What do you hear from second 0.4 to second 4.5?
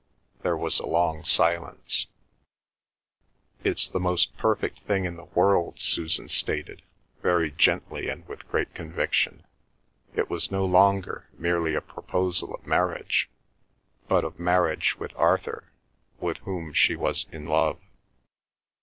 There was a long silence. "It's the most